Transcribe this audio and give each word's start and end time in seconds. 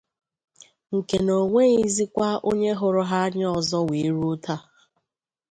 nke 0.95 1.17
na 1.25 1.33
o 1.41 1.43
nweghịzịkwa 1.49 2.29
onye 2.49 2.71
hụrụ 2.79 3.01
ha 3.09 3.17
anya 3.27 3.47
ọzọ 3.59 3.77
wee 3.89 4.09
ruo 4.15 4.33
taa. 4.45 4.61